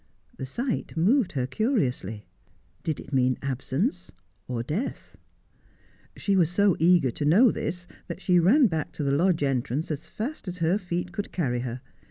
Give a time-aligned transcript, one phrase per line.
[0.35, 2.25] The sight moved her curiously.
[2.83, 4.11] Did it mean absence—
[4.47, 5.15] or death
[6.15, 9.43] 1 She was so eager to know this, that she ran back to the lodge
[9.43, 11.81] entrance as fast as her feet could carry her.